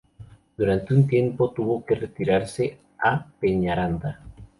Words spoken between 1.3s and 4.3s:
tuvo que retirarse a Peñaranda.